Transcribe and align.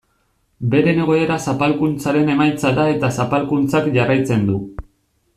Beren 0.69 1.01
egoera 1.01 1.35
zapalkuntzaren 1.51 2.31
emaitza 2.35 2.71
da 2.79 2.85
eta 2.93 3.11
zapalkuntzak 3.19 3.91
jarraitzen 3.99 4.49
du. 4.49 4.57